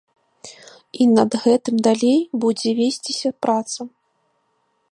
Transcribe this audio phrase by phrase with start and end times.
[1.03, 3.79] І над гэтым далей будзе весціся праца.